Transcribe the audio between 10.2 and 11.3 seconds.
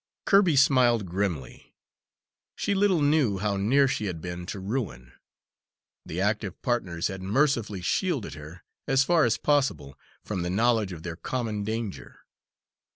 from the knowledge of their